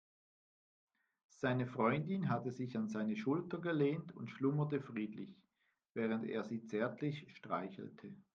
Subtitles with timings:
[1.29, 5.29] Seine Freundin hatte sich an seine Schulter gelehnt und schlummerte friedlich,
[5.93, 8.11] während er sie zärtlich streichelte.